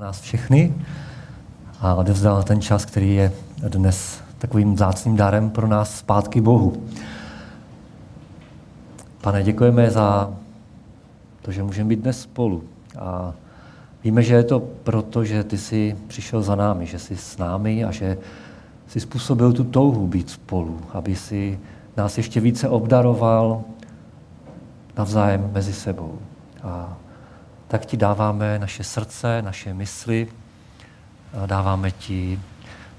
[0.00, 0.74] nás všechny
[1.80, 3.32] a odevzdal ten čas, který je
[3.68, 6.82] dnes takovým vzácným darem pro nás zpátky Bohu.
[9.20, 10.30] Pane, děkujeme za
[11.42, 12.64] to, že můžeme být dnes spolu.
[12.98, 13.32] A
[14.04, 17.84] víme, že je to proto, že ty jsi přišel za námi, že jsi s námi
[17.84, 18.18] a že
[18.88, 21.60] jsi způsobil tu touhu být spolu, aby si
[21.96, 23.62] nás ještě více obdaroval
[24.96, 26.18] navzájem mezi sebou.
[26.62, 26.96] A
[27.68, 30.28] tak ti dáváme naše srdce, naše mysli,
[31.46, 32.40] dáváme ti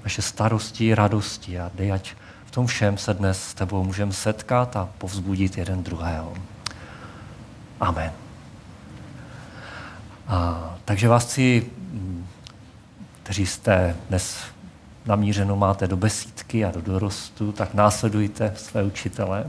[0.04, 2.12] naše starosti, radosti a dej, ať
[2.46, 6.34] v tom všem se dnes s tebou můžeme setkat a povzbudit jeden druhého.
[7.80, 8.12] Amen.
[10.28, 11.66] A, takže vás chci,
[13.22, 14.38] kteří jste dnes
[15.06, 19.44] namířeno máte do besídky a do dorostu, tak následujte své učitele.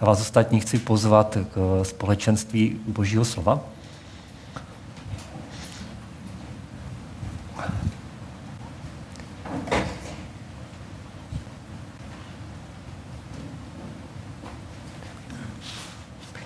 [0.00, 3.60] A vás ostatní chci pozvat k společenství Božího slova.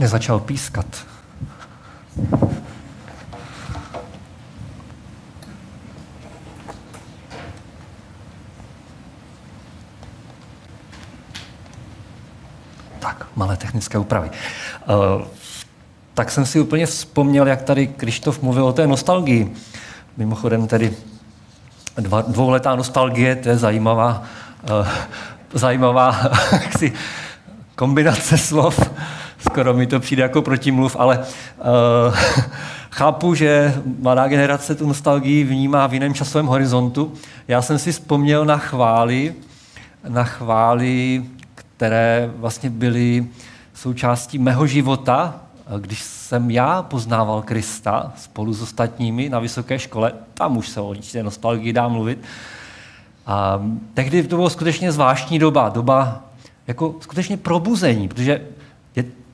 [0.03, 0.87] Nezačal pískat.
[12.99, 14.31] Tak, malé technické úpravy.
[14.31, 15.23] Uh,
[16.15, 19.55] tak jsem si úplně vzpomněl, jak tady Krištof mluvil o té nostalgii.
[20.17, 20.93] Mimochodem tedy
[21.97, 24.23] dva, dvouletá nostalgie, to je zajímavá,
[24.81, 24.89] uh,
[25.53, 26.31] zajímavá
[27.75, 28.92] kombinace slov
[29.51, 32.15] skoro mi to přijde jako protimluv, ale uh,
[32.91, 37.13] chápu, že mladá generace tu nostalgii vnímá v jiném časovém horizontu.
[37.49, 39.35] Já jsem si vzpomněl na chvály,
[40.09, 43.27] na chvály, které vlastně byly
[43.75, 45.41] součástí mého života,
[45.79, 50.91] když jsem já poznával Krista spolu s ostatními na vysoké škole, tam už se o
[50.91, 52.19] určitě nostalgii dá mluvit.
[53.27, 53.63] A
[53.95, 56.23] tehdy to bylo skutečně zvláštní doba, doba
[56.67, 58.41] jako skutečně probuzení, protože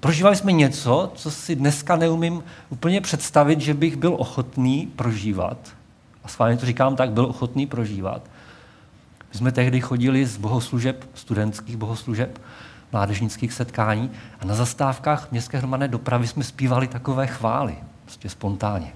[0.00, 5.59] prožívali jsme něco, co si dneska neumím úplně představit, že bych byl ochotný prožívat.
[6.25, 8.22] A schválně to říkám tak, byl ochotný prožívat.
[9.32, 12.41] My jsme tehdy chodili z bohoslužeb, studentských bohoslužeb,
[12.92, 14.10] mládežnických setkání
[14.41, 18.92] a na zastávkách městské hromadné dopravy jsme zpívali takové chvály, prostě spontánně.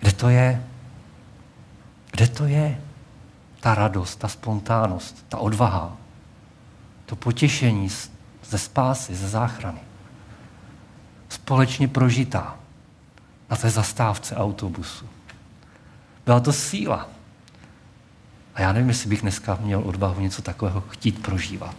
[0.00, 0.62] Kde to je?
[2.10, 2.80] Kde to je?
[3.60, 5.96] Ta radost, ta spontánnost, ta odvaha,
[7.06, 8.10] to potěšení z
[8.50, 9.80] ze spásy, ze záchrany.
[11.28, 12.56] Společně prožitá
[13.50, 15.08] na té zastávce autobusu.
[16.24, 17.08] Byla to síla.
[18.54, 21.76] A já nevím, jestli bych dneska měl odvahu něco takového chtít prožívat.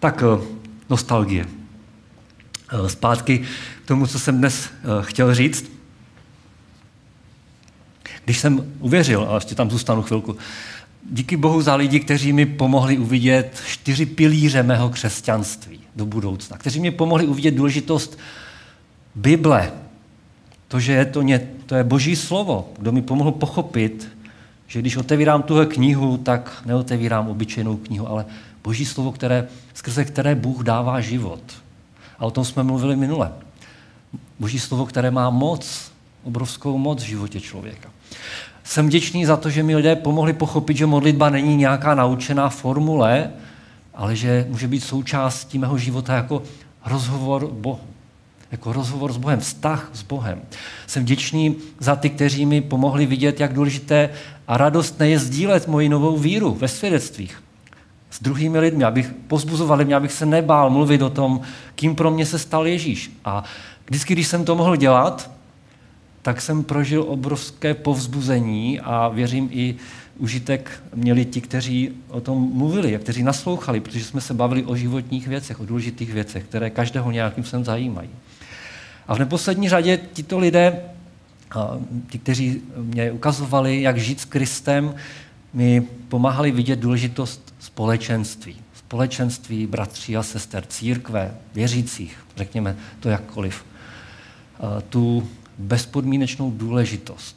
[0.00, 0.44] Tak eh,
[0.90, 1.46] nostalgie.
[2.72, 3.38] Eh, zpátky
[3.84, 5.70] k tomu, co jsem dnes eh, chtěl říct.
[8.24, 10.36] Když jsem uvěřil, a ještě tam zůstanu chvilku,
[11.10, 16.80] díky Bohu za lidi, kteří mi pomohli uvidět čtyři pilíře mého křesťanství do budoucna, kteří
[16.80, 18.18] mi pomohli uvidět důležitost
[19.14, 19.72] Bible,
[20.68, 24.08] to, že je to, ně, to je boží slovo, kdo mi pomohl pochopit,
[24.66, 28.26] že když otevírám tuhle knihu, tak neotevírám obyčejnou knihu, ale
[28.64, 31.42] boží slovo, které, skrze které Bůh dává život.
[32.18, 33.32] A o tom jsme mluvili minule.
[34.38, 37.90] Boží slovo, které má moc, obrovskou moc v životě člověka.
[38.64, 43.30] Jsem vděčný za to, že mi lidé pomohli pochopit, že modlitba není nějaká naučená formule,
[43.94, 46.42] ale že může být součástí mého života jako
[46.86, 47.80] rozhovor Bohu.
[48.52, 50.40] Jako rozhovor s Bohem, vztah s Bohem.
[50.86, 54.10] Jsem vděčný za ty, kteří mi pomohli vidět, jak důležité
[54.48, 57.42] a radostné je sdílet moji novou víru ve svědectvích
[58.10, 61.40] s druhými lidmi, abych pozbuzovali mě, abych se nebál mluvit o tom,
[61.74, 63.12] kým pro mě se stal Ježíš.
[63.24, 63.44] A
[63.86, 65.30] vždycky, když jsem to mohl dělat,
[66.24, 69.74] tak jsem prožil obrovské povzbuzení a věřím i
[70.18, 74.76] užitek měli ti, kteří o tom mluvili a kteří naslouchali, protože jsme se bavili o
[74.76, 78.08] životních věcech, o důležitých věcech, které každého nějakým sem zajímají.
[79.08, 80.80] A v neposlední řadě tito lidé,
[82.08, 84.94] ti, kteří mě ukazovali, jak žít s Kristem,
[85.52, 88.56] mi pomáhali vidět důležitost společenství.
[88.74, 93.64] Společenství bratří a sester, církve, věřících, řekněme to jakkoliv.
[94.88, 95.28] Tu
[95.58, 97.36] bezpodmínečnou důležitost.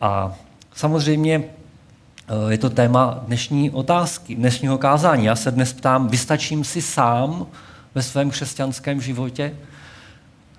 [0.00, 0.34] A
[0.74, 5.24] samozřejmě eh, je to téma dnešní otázky, dnešního kázání.
[5.24, 7.46] Já se dnes ptám, vystačím si sám
[7.94, 9.54] ve svém křesťanském životě?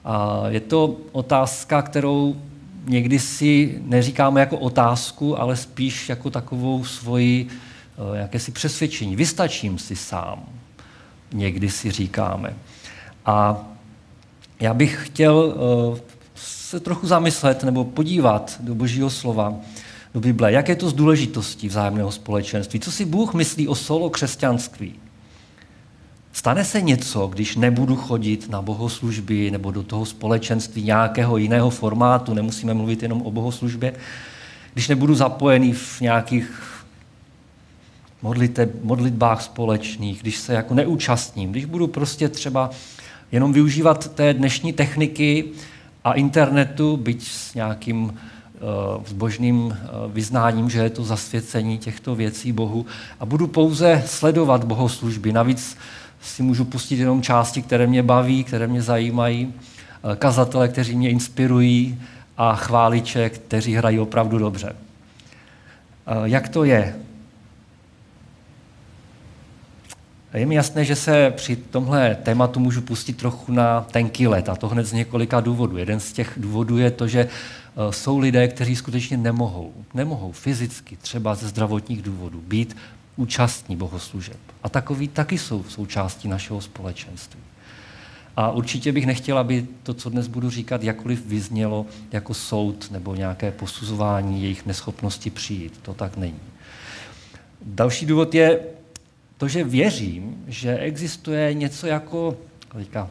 [0.05, 2.35] A je to otázka, kterou
[2.85, 9.15] někdy si neříkáme jako otázku, ale spíš jako takovou svoji eh, jakési přesvědčení.
[9.15, 10.43] Vystačím si sám,
[11.33, 12.53] někdy si říkáme.
[13.25, 13.65] A
[14.59, 16.12] já bych chtěl eh,
[16.73, 19.55] se trochu zamyslet nebo podívat do Božího slova,
[20.13, 22.79] do Bible, jak je to s důležitostí vzájemného společenství.
[22.79, 24.93] Co si Bůh myslí o solo křesťanství?
[26.31, 32.33] Stane se něco, když nebudu chodit na bohoslužby nebo do toho společenství nějakého jiného formátu,
[32.33, 33.93] nemusíme mluvit jenom o bohoslužbě,
[34.73, 36.61] když nebudu zapojený v nějakých
[38.21, 42.69] modlite, modlitbách společných, když se jako neúčastním, když budu prostě třeba
[43.31, 45.45] jenom využívat té dnešní techniky
[46.03, 48.11] a internetu, byť s nějakým uh,
[49.05, 49.73] zbožným uh,
[50.07, 52.85] vyznáním, že je to zasvěcení těchto věcí Bohu
[53.19, 55.33] a budu pouze sledovat bohoslužby.
[55.33, 55.77] Navíc
[56.21, 61.09] si můžu pustit jenom části, které mě baví, které mě zajímají, uh, kazatele, kteří mě
[61.09, 62.01] inspirují
[62.37, 64.75] a chváliče, kteří hrají opravdu dobře.
[66.23, 66.95] Jak to je?
[70.33, 74.55] Je mi jasné, že se při tomhle tématu můžu pustit trochu na tenký let, a
[74.55, 75.77] to hned z několika důvodů.
[75.77, 80.97] Jeden z těch důvodů je to, že eh, jsou lidé, kteří skutečně nemohou, nemohou fyzicky,
[80.97, 82.77] třeba ze zdravotních důvodů, být
[83.15, 84.37] účastní bohoslužeb.
[84.63, 87.39] A takový taky jsou součástí našeho společenství.
[88.37, 93.15] A určitě bych nechtěl, aby to, co dnes budu říkat, jakkoliv vyznělo jako soud nebo
[93.15, 95.79] nějaké posuzování jejich neschopnosti přijít.
[95.81, 96.39] To tak není.
[97.65, 98.59] Další důvod je
[99.43, 102.37] to, že věřím, že existuje něco jako,
[102.73, 103.09] teďka,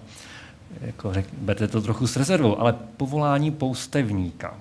[0.80, 4.54] jako řek, berte to trochu s rezervou, ale povolání poustevníka.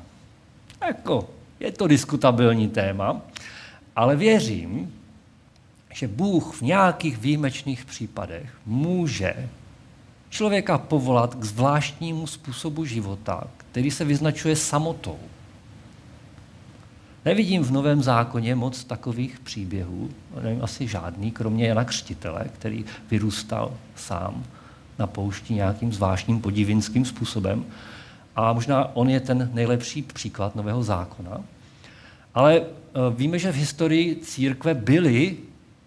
[0.87, 1.29] Jako,
[1.59, 3.21] je to diskutabilní téma,
[3.95, 4.93] ale věřím,
[5.93, 9.49] že Bůh v nějakých výjimečných případech může
[10.29, 15.19] člověka povolat k zvláštnímu způsobu života, který se vyznačuje samotou.
[17.25, 20.09] Nevidím v Novém zákoně moc takových příběhů,
[20.43, 24.43] nevím asi žádný, kromě Jana Křtitele, který vyrůstal sám
[24.99, 27.65] na poušti nějakým zvláštním podivinským způsobem.
[28.35, 31.41] A možná on je ten nejlepší příklad Nového zákona.
[32.33, 35.37] Ale eh, víme, že v historii církve byly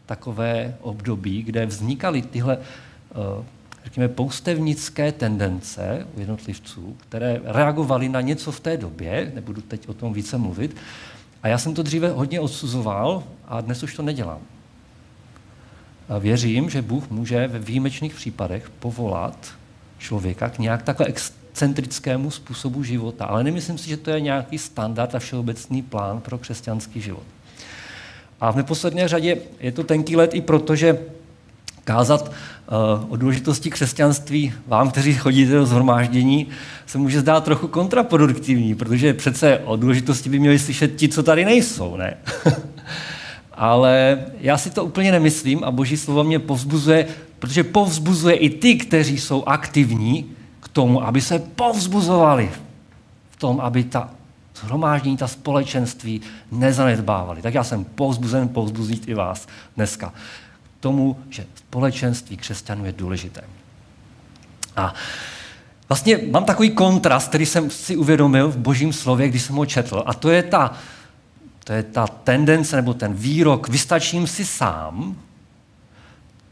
[0.06, 3.44] takové období, kde vznikaly tyhle eh,
[3.84, 9.94] řekněme, poustevnické tendence u jednotlivců, které reagovaly na něco v té době, nebudu teď o
[9.94, 10.76] tom více mluvit,
[11.44, 14.40] a já jsem to dříve hodně odsuzoval a dnes už to nedělám.
[16.08, 19.52] A věřím, že Bůh může ve výjimečných případech povolat
[19.98, 25.14] člověka k nějak takhle excentrickému způsobu života, ale nemyslím si, že to je nějaký standard
[25.14, 27.26] a všeobecný plán pro křesťanský život.
[28.40, 30.98] A v neposlední řadě je to tenký let i proto, že
[31.84, 36.46] kázat uh, o důležitosti křesťanství vám, kteří chodíte do zhromáždění,
[36.86, 41.44] se může zdát trochu kontraproduktivní, protože přece o důležitosti by měli slyšet ti, co tady
[41.44, 42.16] nejsou, ne?
[43.52, 47.06] Ale já si to úplně nemyslím a Boží slovo mě povzbuzuje,
[47.38, 50.30] protože povzbuzuje i ty, kteří jsou aktivní
[50.60, 52.50] k tomu, aby se povzbuzovali
[53.30, 54.10] v tom, aby ta
[54.56, 56.20] zhromáždění, ta společenství
[56.52, 57.42] nezanedbávali.
[57.42, 59.46] Tak já jsem povzbuzen povzbuzit i vás
[59.76, 60.12] dneska
[60.84, 63.40] tomu, že společenství křesťanů je důležité.
[64.76, 64.94] A
[65.88, 70.02] vlastně mám takový kontrast, který jsem si uvědomil v božím slově, když jsem ho četl,
[70.06, 70.76] a to je ta,
[71.64, 75.16] to je ta tendence nebo ten výrok, vystačím si sám,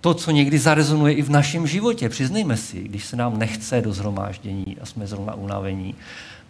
[0.00, 2.08] to, co někdy zarezonuje i v našem životě.
[2.08, 5.94] Přiznejme si, když se nám nechce do zhromáždění a jsme zrovna unavení,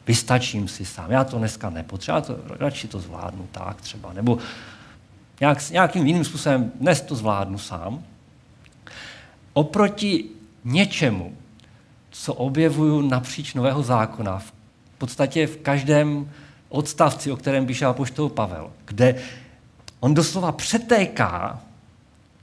[0.06, 1.10] vystačím si sám.
[1.10, 4.12] Já to dneska nepotřebuji, to, radši to zvládnu tak třeba.
[4.12, 4.38] Nebo
[5.42, 8.02] nějak, nějakým jiným způsobem dnes to zvládnu sám,
[9.52, 10.24] oproti
[10.64, 11.36] něčemu,
[12.10, 14.52] co objevuju napříč Nového zákona, v
[14.98, 16.30] podstatě v každém
[16.68, 19.22] odstavci, o kterém píše apoštol Pavel, kde
[20.00, 21.60] on doslova přetéká,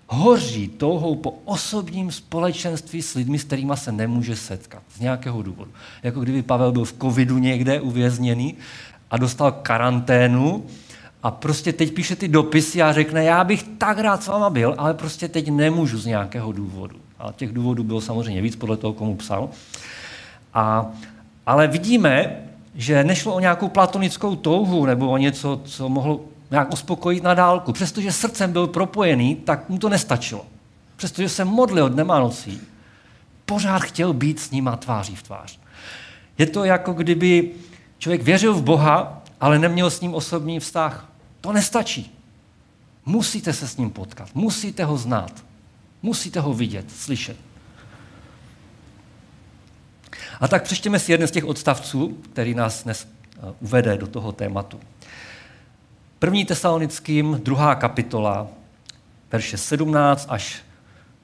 [0.07, 4.83] hoří touhou po osobním společenství s lidmi, s kterými se nemůže setkat.
[4.95, 5.71] Z nějakého důvodu.
[6.03, 8.55] Jako kdyby Pavel byl v covidu někde uvězněný
[9.11, 10.65] a dostal karanténu
[11.23, 14.75] a prostě teď píše ty dopisy a řekne, já bych tak rád s váma byl,
[14.77, 16.95] ale prostě teď nemůžu z nějakého důvodu.
[17.19, 19.49] A těch důvodů bylo samozřejmě víc podle toho, komu psal.
[20.53, 20.91] A,
[21.45, 22.39] ale vidíme,
[22.75, 26.21] že nešlo o nějakou platonickou touhu nebo o něco, co mohlo
[26.51, 27.73] nějak uspokojit na dálku.
[27.73, 30.45] Přestože srdcem byl propojený, tak mu to nestačilo.
[30.95, 32.61] Přestože se modlil od nocí,
[33.45, 35.59] pořád chtěl být s nima tváří v tvář.
[36.37, 37.51] Je to jako kdyby
[37.97, 41.08] člověk věřil v Boha, ale neměl s ním osobní vztah.
[41.41, 42.15] To nestačí.
[43.05, 45.45] Musíte se s ním potkat, musíte ho znát,
[46.01, 47.37] musíte ho vidět, slyšet.
[50.39, 54.31] A tak přečtěme si jeden z těch odstavců, který nás dnes eh, uvede do toho
[54.31, 54.79] tématu.
[56.19, 58.47] První tesalonickým, druhá kapitola,
[59.31, 60.61] verše 17 až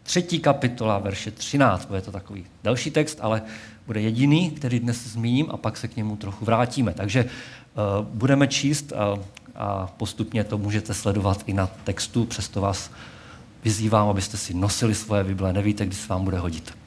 [0.03, 1.85] třetí kapitola, verše 13.
[1.85, 3.41] Bude to takový další text, ale
[3.87, 6.93] bude jediný, který dnes zmíním a pak se k němu trochu vrátíme.
[6.93, 9.23] Takže uh, budeme číst uh,
[9.55, 12.91] a postupně to můžete sledovat i na textu, přesto vás
[13.63, 16.77] vyzývám, abyste si nosili svoje Bible, nevíte, kdy se vám bude hodit.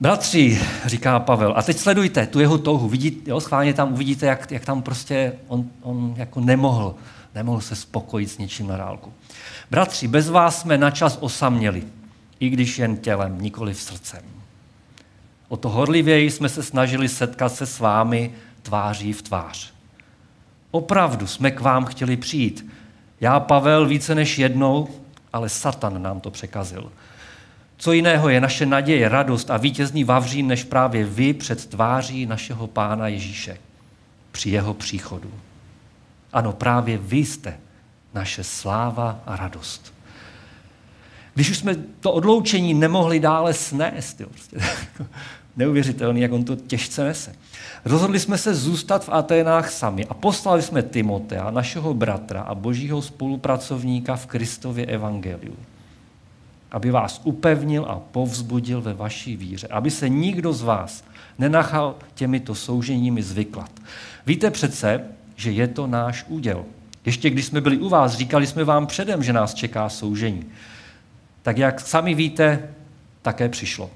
[0.00, 2.88] Bratři, říká Pavel, a teď sledujte tu jeho touhu.
[2.88, 6.94] Vidíte, jo, schválně tam uvidíte, jak, jak tam prostě on, on jako nemohl,
[7.34, 9.12] nemohl se spokojit s něčím na dálku.
[9.70, 11.82] Bratři, bez vás jsme na čas osaměli,
[12.40, 14.22] i když jen tělem, nikoli v srdcem.
[15.48, 18.32] O to horlivěji jsme se snažili setkat se s vámi
[18.62, 19.75] tváří v tvář.
[20.70, 22.70] Opravdu jsme k vám chtěli přijít.
[23.20, 24.88] Já, Pavel, více než jednou,
[25.32, 26.92] ale Satan nám to překazil.
[27.76, 32.66] Co jiného je naše naděje, radost a vítězný vavřín, než právě vy před tváří našeho
[32.66, 33.58] Pána Ježíše
[34.32, 35.30] při jeho příchodu.
[36.32, 37.56] Ano, právě vy jste
[38.14, 39.94] naše sláva a radost.
[41.34, 44.56] Když už jsme to odloučení nemohli dále snést, jo, prostě,
[45.56, 47.34] neuvěřitelný, jak on to těžce nese.
[47.84, 53.02] Rozhodli jsme se zůstat v Aténách sami a poslali jsme Timotea, našeho bratra a božího
[53.02, 55.56] spolupracovníka v Kristově evangeliu,
[56.70, 61.04] aby vás upevnil a povzbudil ve vaší víře, aby se nikdo z vás
[61.38, 63.70] nenachal těmito souženími zvyklat.
[64.26, 65.04] Víte přece,
[65.36, 66.64] že je to náš úděl.
[67.04, 70.44] Ještě když jsme byli u vás, říkali jsme vám předem, že nás čeká soužení.
[71.42, 72.68] Tak jak sami víte,
[73.22, 73.90] také přišlo.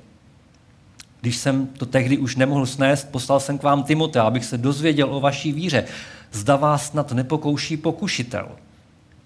[1.21, 5.15] Když jsem to tehdy už nemohl snést, poslal jsem k vám Timotea, abych se dozvěděl
[5.15, 5.85] o vaší víře.
[6.33, 8.49] Zda vás snad nepokouší pokušitel.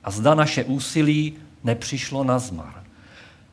[0.04, 1.34] A zda naše úsilí
[1.64, 2.84] nepřišlo na zmar.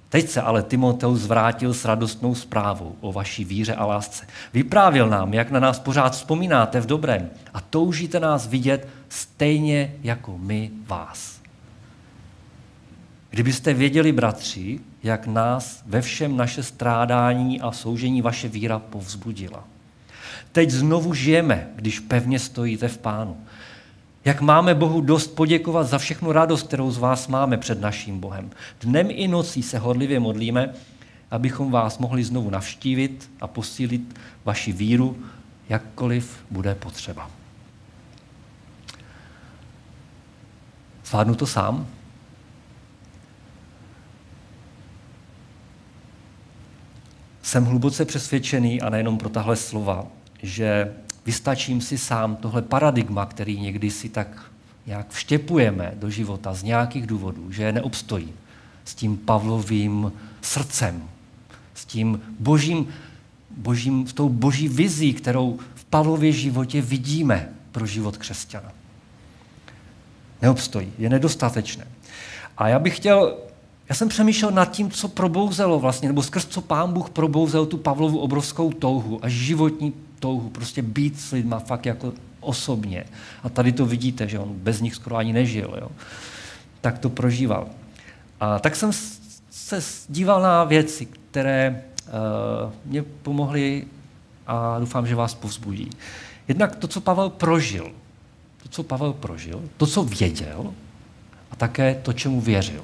[0.09, 4.27] Teď se ale Timoteus zvrátil s radostnou zprávou o vaší víře a lásce.
[4.53, 10.37] Vyprávěl nám, jak na nás pořád vzpomínáte v dobrém a toužíte nás vidět stejně jako
[10.37, 11.40] my vás.
[13.31, 19.63] Kdybyste věděli, bratři, jak nás ve všem naše strádání a soužení vaše víra povzbudila.
[20.51, 23.37] Teď znovu žijeme, když pevně stojíte v Pánu.
[24.25, 28.49] Jak máme Bohu dost poděkovat za všechnu radost, kterou z vás máme před naším Bohem.
[28.81, 30.73] Dnem i nocí se hodlivě modlíme,
[31.31, 35.17] abychom vás mohli znovu navštívit a posílit vaši víru,
[35.69, 37.31] jakkoliv bude potřeba.
[41.05, 41.87] Zvládnu to sám?
[47.51, 50.07] Jsem hluboce přesvědčený, a nejenom pro tahle slova,
[50.43, 50.93] že
[51.25, 54.51] vystačím si sám tohle paradigma, který někdy si tak
[54.85, 58.33] nějak vštěpujeme do života z nějakých důvodů, že neobstojí
[58.85, 61.03] s tím Pavlovým srdcem,
[61.73, 62.87] s tím božím,
[63.57, 68.71] božím, s tou boží vizí, kterou v Pavlově životě vidíme pro život křesťana.
[70.41, 71.87] Neobstojí, je nedostatečné.
[72.57, 73.37] A já bych chtěl
[73.91, 77.77] já jsem přemýšlel nad tím, co probouzelo vlastně, nebo skrz co pán Bůh probouzel tu
[77.77, 83.03] Pavlovu obrovskou touhu a životní touhu, prostě být s lidma fakt jako osobně.
[83.43, 85.77] A tady to vidíte, že on bez nich skoro ani nežil.
[85.81, 85.87] Jo?
[86.81, 87.67] Tak to prožíval.
[88.39, 88.91] A tak jsem
[89.49, 89.79] se
[90.09, 93.85] díval na věci, které uh, mě pomohly
[94.47, 95.89] a doufám, že vás povzbudí.
[96.47, 97.91] Jednak to, co Pavel prožil.
[98.63, 100.73] To, co Pavel prožil, to, co věděl
[101.51, 102.83] a také to, čemu věřil.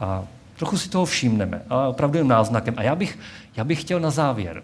[0.00, 0.24] A
[0.56, 2.74] trochu si toho všimneme, ale opravdu jen náznakem.
[2.76, 3.18] A já bych,
[3.56, 4.62] já bych chtěl na závěr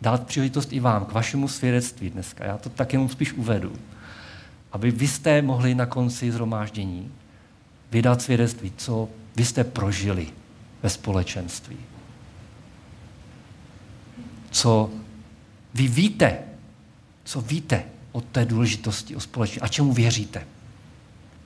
[0.00, 2.44] dát příležitost i vám k vašemu svědectví dneska.
[2.44, 3.72] Já to tak jenom spíš uvedu.
[4.72, 7.12] Aby vy jste mohli na konci zhromáždění
[7.90, 10.28] vydat svědectví, co vy jste prožili
[10.82, 11.76] ve společenství.
[14.50, 14.90] Co
[15.74, 16.38] vy víte,
[17.24, 20.46] co víte o té důležitosti, o společnosti a čemu věříte.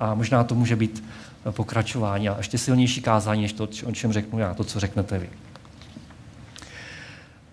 [0.00, 1.05] A možná to může být
[1.50, 5.30] pokračování a ještě silnější kázání, než to, o čem řeknu já, to, co řeknete vy.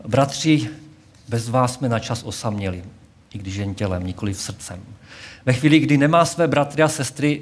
[0.07, 0.69] Bratři,
[1.27, 2.83] bez vás jsme na čas osaměli,
[3.33, 4.79] i když jen tělem, nikoli v srdcem.
[5.45, 7.41] Ve chvíli, kdy nemá své bratry a sestry,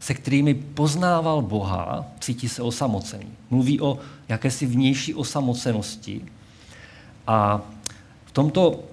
[0.00, 3.26] se kterými poznával Boha, cítí se osamocený.
[3.50, 3.98] Mluví o
[4.28, 6.24] jakési vnější osamocenosti.
[7.26, 7.60] A
[8.24, 8.84] v tomto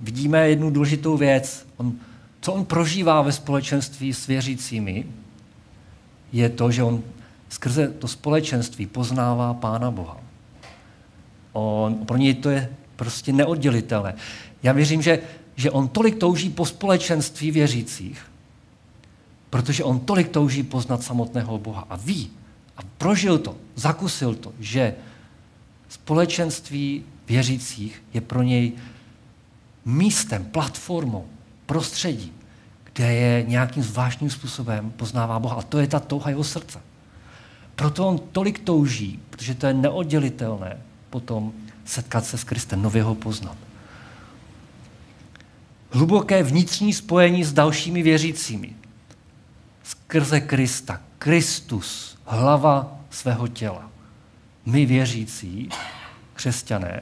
[0.00, 1.66] vidíme jednu důležitou věc.
[1.76, 1.92] On,
[2.40, 5.04] co on prožívá ve společenství s věřícími,
[6.34, 7.02] je to, že on
[7.48, 10.20] skrze to společenství poznává Pána Boha.
[11.52, 14.14] On, pro něj to je prostě neoddělitelné.
[14.62, 15.18] Já věřím, že,
[15.56, 18.22] že on tolik touží po společenství věřících,
[19.50, 22.30] protože on tolik touží poznat samotného Boha a ví
[22.76, 24.94] a prožil to, zakusil to, že
[25.88, 28.72] společenství věřících je pro něj
[29.84, 31.26] místem, platformou,
[31.66, 32.32] prostředím,
[32.94, 35.56] kde je nějakým zvláštním způsobem poznává Boha.
[35.56, 36.80] A to je ta touha jeho srdce.
[37.76, 40.78] Proto on tolik touží, protože to je neoddělitelné
[41.14, 41.52] potom
[41.84, 43.56] setkat se s Kristem, nově ho poznat.
[45.90, 48.76] Hluboké vnitřní spojení s dalšími věřícími.
[49.82, 51.00] Skrze Krista.
[51.18, 53.90] Kristus, hlava svého těla.
[54.66, 55.68] My věřící,
[56.34, 57.00] křesťané,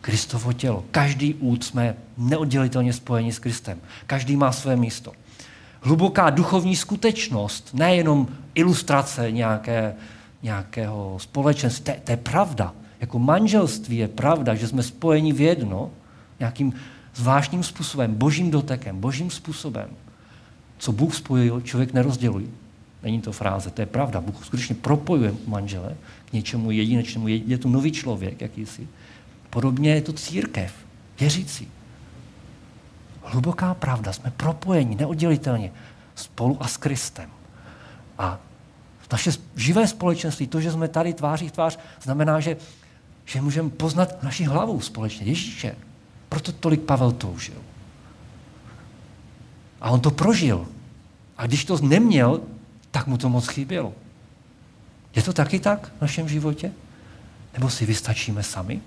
[0.00, 0.84] Kristovo tělo.
[0.90, 3.80] Každý út jsme neoddělitelně spojeni s Kristem.
[4.06, 5.12] Každý má své místo.
[5.80, 9.94] Hluboká duchovní skutečnost, nejenom ilustrace nějaké,
[10.42, 12.74] nějakého společenství, to, to je pravda.
[13.00, 15.90] Jako manželství je pravda, že jsme spojeni v jedno,
[16.40, 16.72] nějakým
[17.14, 19.88] zvláštním způsobem, božím dotekem, božím způsobem.
[20.78, 22.46] Co Bůh spojil, člověk nerozděluje.
[23.02, 24.20] Není to fráze, to je pravda.
[24.20, 25.96] Bůh skutečně propojuje manžele
[26.30, 27.28] k něčemu jedinečnému.
[27.28, 28.88] Je to nový člověk, jakýsi.
[29.50, 30.72] Podobně je to církev,
[31.20, 31.68] věřící.
[33.22, 35.72] Hluboká pravda, jsme propojeni neoddělitelně
[36.14, 37.30] spolu a s Kristem.
[38.18, 38.38] A
[39.12, 42.56] naše živé společenství, to, že jsme tady tváří v tvář, znamená, že,
[43.24, 45.76] že můžeme poznat naši hlavu společně, Ježíše.
[46.28, 47.56] Proto tolik Pavel toužil.
[49.80, 50.68] A on to prožil.
[51.36, 52.40] A když to neměl,
[52.90, 53.94] tak mu to moc chybělo.
[55.16, 56.72] Je to taky tak v našem životě?
[57.52, 58.80] Nebo si vystačíme sami?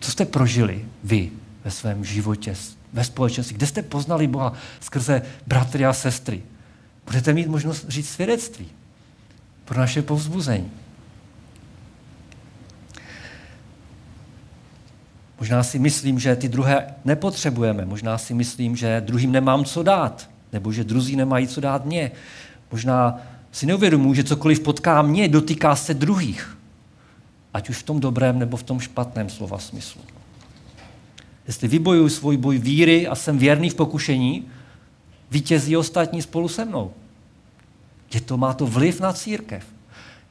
[0.00, 1.30] Co jste prožili vy
[1.64, 2.54] ve svém životě,
[2.92, 3.56] ve společenství?
[3.56, 6.42] Kde jste poznali Boha skrze bratry a sestry?
[7.06, 8.68] Budete mít možnost říct svědectví
[9.64, 10.70] pro naše povzbuzení.
[15.38, 17.84] Možná si myslím, že ty druhé nepotřebujeme.
[17.84, 20.30] Možná si myslím, že druhým nemám co dát.
[20.52, 22.10] Nebo že druzí nemají co dát mě.
[22.72, 23.20] Možná
[23.52, 26.57] si neuvědomuji, že cokoliv potká mě, dotýká se druhých.
[27.58, 30.00] Ať už v tom dobrém nebo v tom špatném slova smyslu.
[31.46, 34.46] Jestli vybojuju svůj boj víry a jsem věrný v pokušení,
[35.30, 36.94] vítězí ostatní spolu se mnou.
[38.14, 39.66] Je to, má to vliv na církev.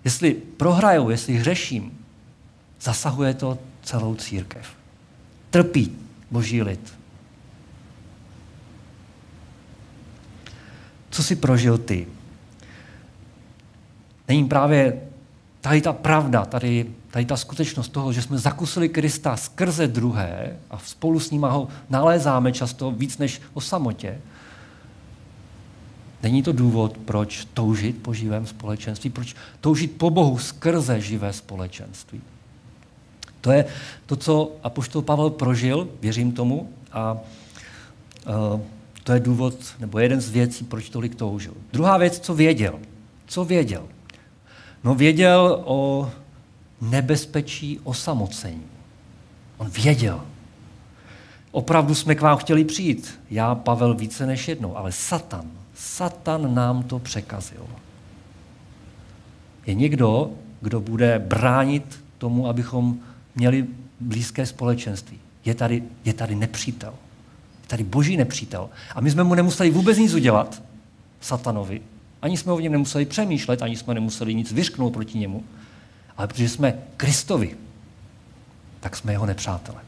[0.04, 2.06] Jestli prohraju, jestli hřeším,
[2.82, 4.68] zasahuje to celou církev.
[5.50, 5.92] Trpí
[6.32, 6.94] boží lid.
[11.10, 12.08] Co si prožil ty?
[14.28, 15.02] Není právě
[15.62, 20.78] tady ta pravda, tady, tady ta skutečnost toho, že jsme zakusili Krista skrze druhé a
[20.78, 24.22] spolu s ním ho nalézáme často víc než o samotě,
[26.24, 32.22] Není to důvod, proč toužit po živém společenství, proč toužit po Bohu skrze živé společenství.
[33.42, 33.66] To je
[34.06, 38.62] to, co apoštol Pavel prožil, věřím tomu, a uh,
[39.04, 41.54] to je důvod, nebo jeden z věcí, proč tolik toužil.
[41.74, 42.80] Druhá věc, co věděl.
[43.28, 43.84] Co věděl?
[44.84, 46.12] No věděl o
[46.82, 48.64] nebezpečí osamocení.
[49.58, 50.22] On věděl.
[51.52, 53.20] Opravdu jsme k vám chtěli přijít.
[53.30, 57.66] Já, Pavel, více než jednou, ale Satan, Satan nám to překazil.
[59.66, 62.98] Je někdo, kdo bude bránit tomu, abychom
[63.36, 63.66] měli
[64.00, 65.20] blízké společenství.
[65.46, 66.94] Je tady, je tady nepřítel.
[67.62, 68.70] Je tady boží nepřítel.
[68.96, 70.64] A my jsme mu nemuseli vůbec nic udělat,
[71.22, 71.82] satanovi.
[72.22, 75.44] Ani jsme o něm nemuseli přemýšlet, ani jsme nemuseli nic vyřknout proti němu.
[76.18, 77.58] Ale protože jsme Kristovi,
[78.80, 79.82] tak jsme jeho nepřátelé.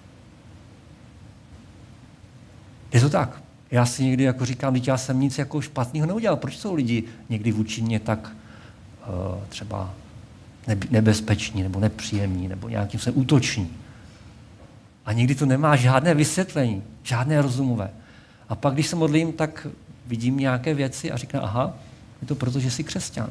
[2.94, 3.42] Je to tak.
[3.72, 6.38] Já si někdy jako říkám, že já jsem nic jako špatného neudělal.
[6.38, 8.32] Proč jsou lidi někdy vůči mě tak
[9.08, 9.94] uh, třeba
[10.89, 13.70] nebezpeční nebo nepříjemní nebo nějakým se útoční.
[15.06, 17.89] A někdy to nemá žádné vysvětlení, žádné rozumové.
[18.50, 19.68] A pak, když se modlím, tak
[20.06, 21.74] vidím nějaké věci a říkám, aha,
[22.22, 23.30] je to proto, že jsi křesťan.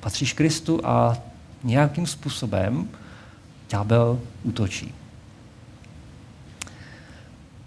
[0.00, 1.16] Patříš Kristu a
[1.64, 2.88] nějakým způsobem
[3.70, 4.94] ďábel útočí.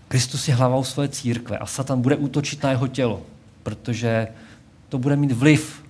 [0.07, 3.21] Kristus je hlavou své církve a Satan bude útočit na jeho tělo,
[3.63, 4.27] protože
[4.89, 5.83] to bude mít vliv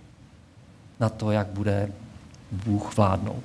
[1.00, 1.92] na to, jak bude
[2.52, 3.44] Bůh vládnout.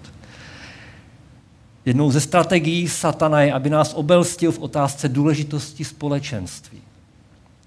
[1.84, 6.78] Jednou ze strategií satana je, aby nás obelstil v otázce důležitosti společenství.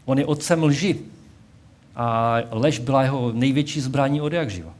[0.06, 1.00] On je otcem lži
[1.95, 4.73] a lež byla jeho největší zbraní od jak živa.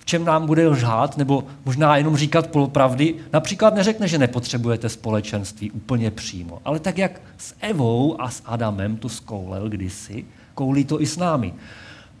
[0.00, 5.70] V čem nám bude lžát, nebo možná jenom říkat polopravdy, například neřekne, že nepotřebujete společenství
[5.70, 11.02] úplně přímo, ale tak jak s Evou a s Adamem to skoulel kdysi, koulí to
[11.02, 11.54] i s námi.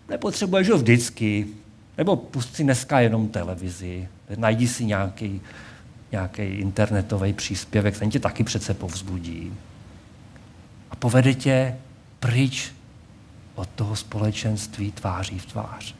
[0.08, 1.46] Nepotřebuješ ho vždycky,
[1.98, 5.40] nebo pust si dneska jenom televizi, najdi si nějaký,
[6.12, 9.52] nějaký internetový příspěvek, ten tě taky přece povzbudí.
[10.90, 11.76] A povede tě
[12.20, 12.72] pryč
[13.54, 15.99] od toho společenství tváří v tvář.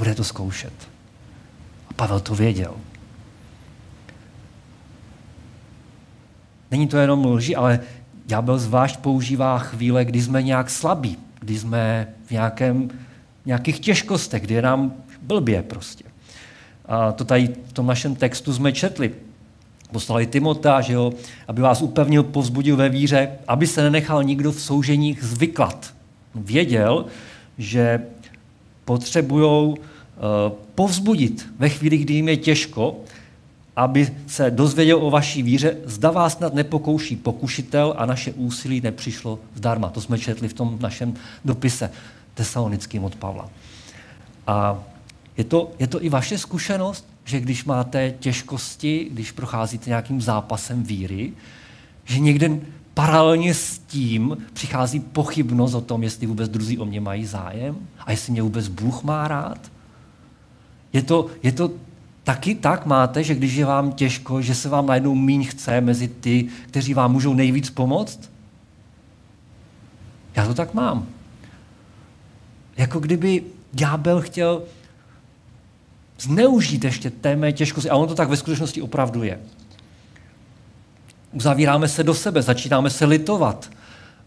[0.00, 0.72] Bude to zkoušet.
[1.88, 2.74] A Pavel to věděl.
[6.70, 7.80] Není to jenom lži, ale
[8.26, 12.90] ďábel zvlášť používá chvíle, kdy jsme nějak slabí, kdy jsme v nějakém
[13.46, 16.04] nějakých těžkostech, kdy je nám blbě prostě.
[16.86, 19.14] A to tady v tom našem textu jsme četli.
[19.92, 21.12] Poslali Timota, že jo,
[21.48, 25.94] aby vás upevnil, povzbudil ve víře, aby se nenechal nikdo v souženích zvyklat.
[26.34, 27.06] Věděl,
[27.58, 28.00] že
[28.84, 29.89] potřebují uh,
[30.74, 32.96] povzbudit ve chvíli, kdy jim je těžko,
[33.76, 39.38] aby se dozvěděl o vaší víře, zda vás snad nepokouší pokušitel a naše úsilí nepřišlo
[39.54, 39.88] zdarma.
[39.88, 41.90] To jsme četli v tom našem dopise
[42.34, 43.50] tesalonickým od Pavla.
[44.46, 44.84] A
[45.36, 50.82] je to, je to i vaše zkušenost, že když máte těžkosti, když procházíte nějakým zápasem
[50.82, 51.32] víry,
[52.04, 52.60] že někde
[52.94, 58.10] paralelně s tím přichází pochybnost o tom, jestli vůbec druzí o mě mají zájem a
[58.10, 59.70] jestli mě vůbec Bůh má rád.
[60.92, 61.70] Je to, je to
[62.24, 66.08] taky tak máte, že když je vám těžko, že se vám najednou míň chce mezi
[66.08, 68.30] ty, kteří vám můžou nejvíc pomoct?
[70.36, 71.06] Já to tak mám.
[72.76, 74.62] Jako kdyby ďábel chtěl
[76.20, 77.90] zneužít ještě té mé těžkosti.
[77.90, 79.40] A on to tak ve skutečnosti opravdu je.
[81.32, 83.70] Uzavíráme se do sebe, začínáme se litovat.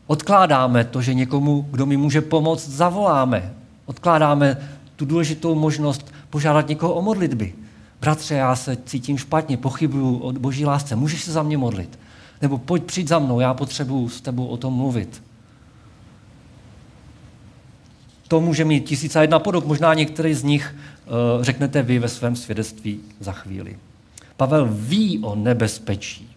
[0.08, 3.54] Odkládáme to, že někomu, kdo mi může pomoct, zavoláme.
[3.86, 4.58] Odkládáme
[5.04, 7.54] tu důležitou možnost požádat někoho o modlitby.
[8.02, 12.00] Bratře, já se cítím špatně, pochybuju o boží lásce, můžeš se za mě modlit?
[12.42, 15.24] Nebo pojď přijď za mnou, já potřebuju s tebou o tom mluvit.
[18.28, 20.76] To může mít tisíce jedna podob, možná některý z nich
[21.36, 23.78] uh, řeknete vy ve svém svědectví za chvíli.
[24.38, 26.30] Pavel ví o nebezpečí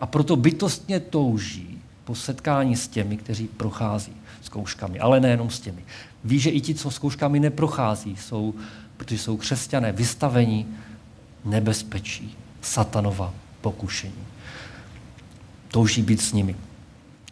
[0.00, 1.71] a proto bytostně touží
[2.12, 5.84] po setkání s těmi, kteří prochází zkouškami, ale nejenom s těmi.
[6.24, 8.54] Ví, že i ti, co zkouškami neprochází, jsou,
[8.96, 10.66] protože jsou křesťané, vystavení
[11.44, 14.24] nebezpečí, satanova pokušení.
[15.68, 16.56] Touží být s nimi.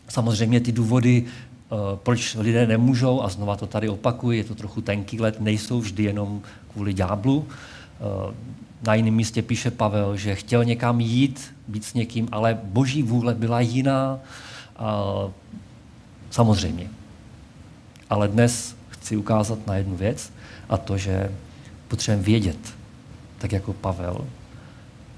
[0.09, 4.81] Samozřejmě ty důvody, eh, proč lidé nemůžou, a znova to tady opakuji, je to trochu
[4.81, 7.49] tenký let, nejsou vždy jenom kvůli ďáblu.
[7.49, 8.35] Eh,
[8.83, 13.35] na jiném místě píše Pavel, že chtěl někam jít, být s někým, ale boží vůle
[13.35, 14.21] byla jiná.
[16.31, 16.91] Samozřejmě.
[18.11, 20.33] Ale dnes chci ukázat na jednu věc,
[20.69, 21.31] a to, že
[21.89, 22.75] potřebujeme vědět,
[23.39, 24.27] tak jako Pavel,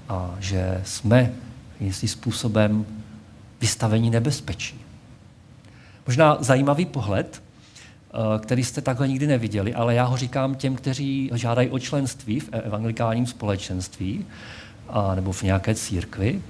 [0.09, 1.33] a že jsme
[1.79, 2.85] jistým způsobem
[3.61, 4.81] vystavení nebezpečí.
[6.07, 7.43] Možná zajímavý pohled,
[8.39, 12.49] který jste takhle nikdy neviděli, ale já ho říkám těm, kteří žádají o členství v
[12.51, 14.25] evangelikálním společenství
[14.89, 16.41] a, nebo v nějaké církvi.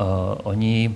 [0.00, 0.06] Uh,
[0.42, 0.94] oni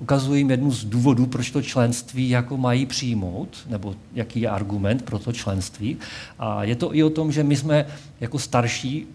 [0.00, 5.02] ukazují jim jednu z důvodů, proč to členství jako mají přijmout, nebo jaký je argument
[5.02, 5.96] pro to členství.
[6.38, 7.86] A je to i o tom, že my jsme
[8.20, 9.06] jako starší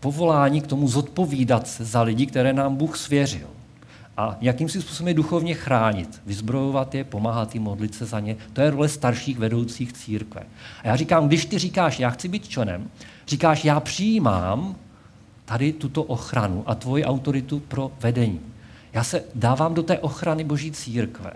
[0.00, 3.46] povolání k tomu zodpovídat se za lidi, které nám Bůh svěřil.
[4.16, 8.36] A jakým si způsobem je duchovně chránit, vyzbrojovat je, pomáhat jim, modlit se za ně.
[8.52, 10.42] To je role starších vedoucích církve.
[10.82, 12.90] A já říkám, když ty říkáš, já chci být členem,
[13.28, 14.74] říkáš, já přijímám
[15.44, 18.40] tady tuto ochranu a tvoji autoritu pro vedení.
[18.94, 21.32] Já se dávám do té ochrany boží církve.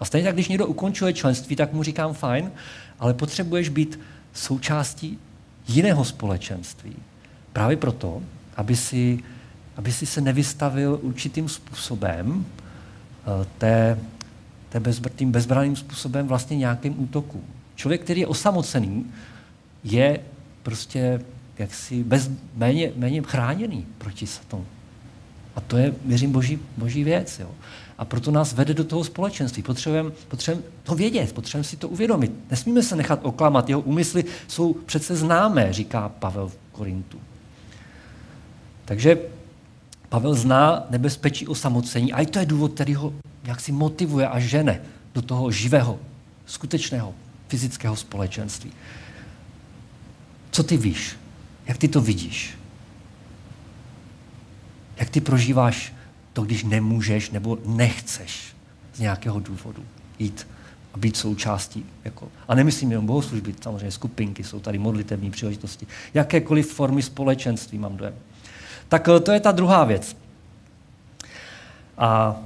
[0.00, 2.50] A stejně tak, když někdo ukončuje členství, tak mu říkám, fajn,
[2.98, 4.00] ale potřebuješ být
[4.32, 5.18] součástí
[5.68, 6.96] jiného společenství.
[7.52, 8.22] Právě proto,
[8.56, 9.18] aby si,
[9.76, 13.98] aby si se nevystavil určitým způsobem, eh, té,
[14.68, 17.44] té bez, tím bezbraným způsobem vlastně nějakým útokům.
[17.74, 19.06] Člověk, který je osamocený,
[19.84, 20.20] je
[20.62, 21.20] prostě
[21.58, 24.66] jaksi bez, méně, méně chráněný proti tomu.
[25.56, 27.38] A to je, věřím, boží, boží věc.
[27.38, 27.50] Jo.
[27.98, 29.62] A proto nás vede do toho společenství.
[29.62, 32.32] Potřebujeme potřebujem to vědět, potřebujeme si to uvědomit.
[32.50, 33.68] Nesmíme se nechat oklamat.
[33.68, 37.18] Jeho úmysly jsou přece známé, říká Pavel v Korintu.
[38.84, 39.18] Takže
[40.08, 43.12] Pavel zná nebezpečí osamocení a i to je důvod, který ho
[43.44, 44.80] jak si motivuje a žene
[45.14, 45.98] do toho živého,
[46.46, 47.14] skutečného
[47.48, 48.72] fyzického společenství.
[50.50, 51.16] Co ty víš?
[51.66, 52.59] Jak ty to vidíš?
[55.00, 55.92] Jak ty prožíváš
[56.32, 58.56] to, když nemůžeš nebo nechceš
[58.94, 59.84] z nějakého důvodu
[60.18, 60.48] jít
[60.94, 61.86] a být součástí.
[62.04, 65.86] Jako, a nemyslím jenom bohoslužby, samozřejmě skupinky, jsou tady modlitevní příležitosti.
[66.14, 68.14] Jakékoliv formy společenství mám dojem.
[68.88, 70.16] Tak eh, to je ta druhá věc.
[71.98, 72.36] A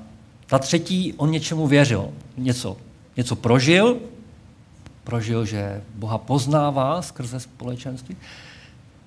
[0.47, 2.11] ta třetí, on něčemu věřil.
[2.37, 2.77] Něco,
[3.17, 3.99] něco prožil,
[5.05, 8.17] prožil, že Boha poznává skrze společenství,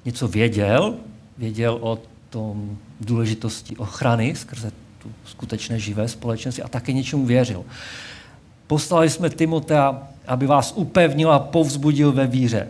[0.05, 0.95] něco věděl,
[1.37, 1.99] věděl o
[2.29, 4.71] tom důležitosti ochrany skrze
[5.03, 7.65] tu skutečné živé společenství a také něčemu věřil.
[8.67, 12.67] Poslali jsme Timotea, aby vás upevnil a povzbudil ve víře.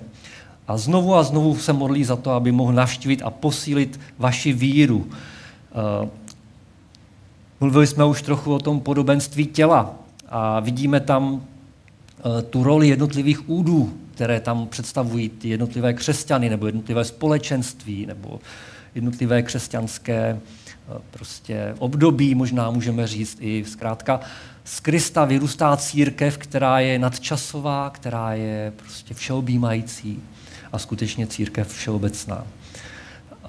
[0.68, 5.08] A znovu a znovu se modlí za to, aby mohl navštívit a posílit vaši víru.
[5.12, 6.10] Eh,
[7.60, 9.96] mluvili jsme už trochu o tom podobenství těla
[10.30, 11.42] a vidíme tam
[12.20, 18.40] eh, tu roli jednotlivých údů které tam představují ty jednotlivé křesťany nebo jednotlivé společenství nebo
[18.96, 24.20] jednotlivé křesťanské eh, prostě období, možná můžeme říct i zkrátka.
[24.64, 30.24] Z Krista vyrůstá církev, která je nadčasová, která je prostě všeobjímající
[30.72, 32.44] a skutečně církev všeobecná.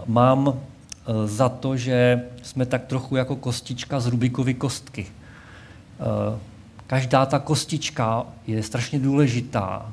[0.07, 5.07] Mám eh, za to, že jsme tak trochu jako kostička z Rubikovy kostky.
[5.07, 6.38] Eh,
[6.87, 9.92] každá ta kostička je strašně důležitá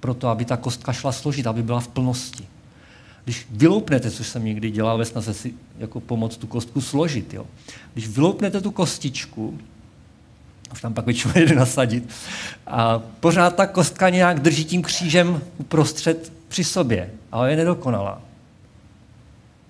[0.00, 2.46] pro to, aby ta kostka šla složit, aby byla v plnosti.
[3.24, 7.46] Když vyloupnete, což jsem někdy dělal ve snaze si jako pomoct tu kostku složit, jo.
[7.92, 9.58] když vyloupnete tu kostičku,
[10.72, 12.08] už tam pak většinou jde nasadit,
[12.66, 18.20] a pořád ta kostka nějak drží tím křížem uprostřed při sobě, ale je nedokonalá.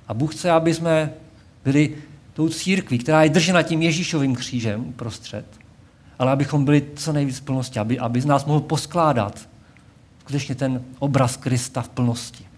[0.09, 1.13] A Bůh chce, aby jsme
[1.65, 1.97] byli
[2.33, 5.45] tou církví, která je držena tím Ježíšovým křížem uprostřed,
[6.19, 9.49] ale abychom byli co nejvíc v plnosti, aby, aby z nás mohl poskládat
[10.21, 12.50] skutečně ten obraz Krista v plnosti.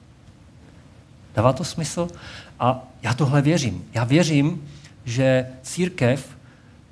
[1.35, 2.09] Dává to smysl?
[2.61, 3.85] A já tohle věřím.
[3.95, 4.69] Já věřím,
[5.05, 6.37] že církev,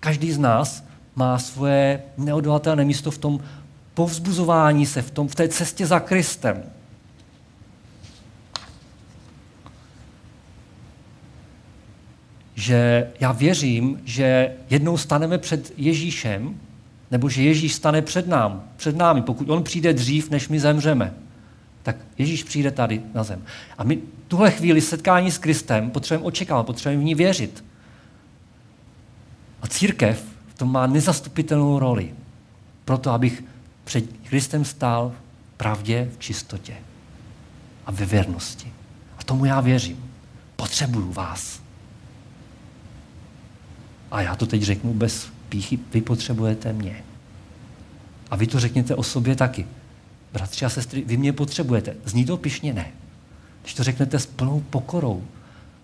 [0.01, 0.85] každý z nás
[1.17, 3.41] má svoje neodolatelné místo v tom
[3.95, 6.63] povzbuzování se, v, tom, v té cestě za Kristem.
[12.55, 16.61] Že já věřím, že jednou staneme před Ježíšem,
[17.11, 21.15] nebo že Ježíš stane před nám, před námi, pokud on přijde dřív, než my zemřeme
[21.83, 23.45] tak Ježíš přijde tady na zem.
[23.79, 27.65] A my tuhle chvíli setkání s Kristem potřebujeme očekávat, potřebujeme v ní věřit.
[29.63, 32.15] A církev v tom má nezastupitelnou roli.
[32.85, 33.45] Proto, abych
[33.85, 35.13] před Kristem stál
[35.55, 36.77] v pravdě, v čistotě
[37.87, 38.73] a ve věrnosti.
[39.19, 40.11] A tomu já věřím.
[40.57, 41.61] Potřebuju vás.
[44.11, 47.05] A já to teď řeknu bez píchy, vy potřebujete mě.
[48.31, 49.67] A vy to řekněte o sobě taky.
[50.33, 51.97] Bratři a sestry, vy mě potřebujete.
[52.05, 52.73] Zní to pišně?
[52.73, 52.93] Ne.
[53.63, 55.23] Když to řeknete s plnou pokorou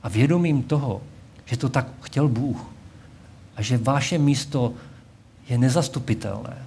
[0.03, 1.03] a vědomím toho,
[1.45, 2.67] že to tak chtěl Bůh
[3.57, 4.75] a že vaše místo
[5.49, 6.67] je nezastupitelné,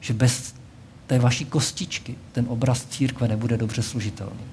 [0.00, 0.54] že bez
[1.06, 4.44] té vaší kostičky ten obraz církve nebude dobře služitelný.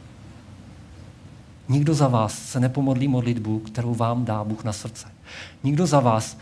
[1.69, 5.07] Nikdo za vás se nepomodlí modlitbu, kterou vám dá Bůh na srdce.
[5.63, 6.37] Nikdo za vás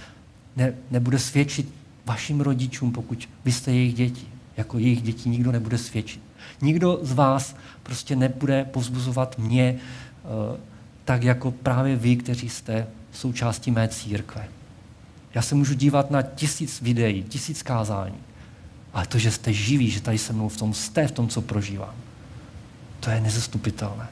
[0.55, 1.73] ne, nebude svědčit
[2.05, 6.21] vašim rodičům, pokud vy jste jejich děti jako jejich dětí nikdo nebude svědčit.
[6.61, 9.75] Nikdo z vás prostě nebude povzbuzovat mě
[10.23, 10.57] uh,
[11.05, 14.47] tak jako právě vy, kteří jste součástí mé církve.
[15.33, 18.17] Já se můžu dívat na tisíc videí, tisíc kázání,
[18.93, 21.41] ale to, že jste živí, že tady se mnou v tom jste, v tom, co
[21.41, 21.95] prožívám,
[22.99, 24.07] to je nezastupitelné.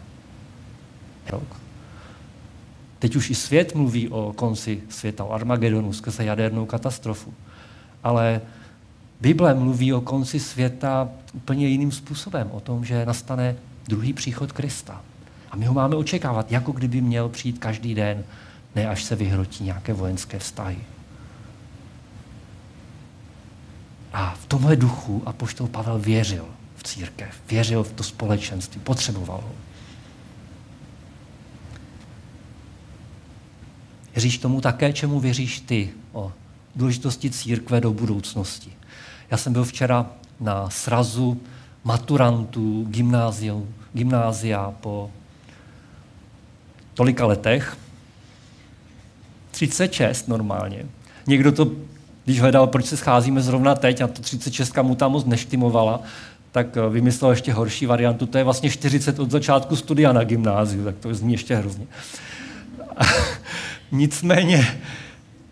[2.99, 7.33] Teď už i svět mluví o konci světa, o Armagedonu skrze jadernou katastrofu.
[8.03, 8.41] Ale
[9.23, 13.55] Bible mluví o konci světa úplně jiným způsobem, o tom, že nastane
[13.87, 15.01] druhý příchod Krista.
[15.51, 18.23] A my ho máme očekávat, jako kdyby měl přijít každý den,
[18.75, 20.77] ne až se vyhrotí nějaké vojenské vztahy.
[24.13, 29.55] A v tomhle duchu apoštol Pavel věřil v církev, věřil v to společenství, potřeboval ho.
[34.15, 36.31] Věříš tomu také, čemu věříš ty o
[36.75, 38.73] důležitosti církve do budoucnosti?
[39.33, 40.05] Já jsem byl včera
[40.39, 41.41] na srazu
[41.83, 42.87] maturantů
[43.93, 45.11] gymnázia po
[46.93, 47.77] tolika letech.
[49.51, 50.85] 36 normálně.
[51.27, 51.71] Někdo to,
[52.25, 56.01] když hledal, proč se scházíme zrovna teď, a to 36 mu tam moc neštimovala,
[56.51, 58.25] tak eh, vymyslel ještě horší variantu.
[58.25, 61.87] To je vlastně 40 od začátku studia na gymnáziu, tak to zní ještě hrozně.
[63.91, 64.81] Nicméně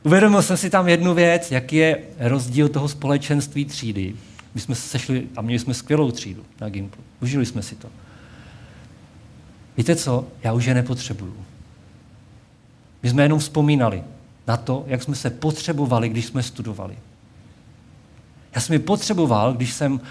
[0.04, 4.16] Uvědomil jsem si tam jednu věc, jaký je rozdíl toho společenství třídy.
[4.56, 7.04] My jsme se sešli a měli jsme skvělou třídu na Gimplu.
[7.22, 7.88] Užili jsme si to.
[9.78, 10.28] Víte co?
[10.44, 11.36] Já už je nepotřebuju.
[13.04, 14.04] My jsme jenom vzpomínali
[14.48, 16.98] na to, jak jsme se potřebovali, když jsme studovali.
[18.56, 20.02] Já jsem je potřeboval, když jsem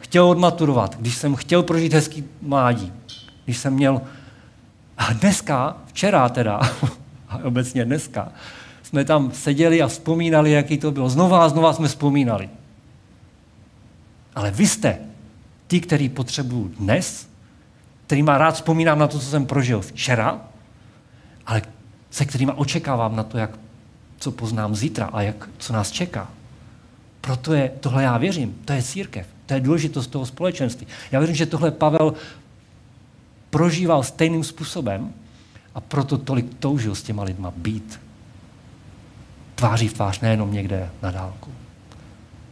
[0.00, 2.92] chtěl odmaturovat, když jsem chtěl prožít hezký mládí,
[3.44, 4.00] když jsem měl...
[4.98, 6.60] A dneska, včera teda,
[7.28, 8.32] a obecně dneska,
[8.84, 11.08] jsme tam seděli a vzpomínali, jaký to bylo.
[11.08, 12.50] Znova a znova jsme vzpomínali.
[14.34, 14.98] Ale vy jste
[15.66, 17.28] ty, který potřebuju dnes,
[18.22, 20.40] má rád vzpomínám na to, co jsem prožil včera,
[21.46, 21.62] ale
[22.10, 23.58] se kterými očekávám na to, jak,
[24.18, 26.30] co poznám zítra a jak, co nás čeká.
[27.20, 30.86] Proto je, tohle já věřím, to je církev, to je důležitost toho společenství.
[31.12, 32.14] Já věřím, že tohle Pavel
[33.50, 35.12] prožíval stejným způsobem
[35.74, 38.00] a proto tolik toužil s těma lidma být
[39.54, 41.50] tváří v tvář, nejenom někde na dálku.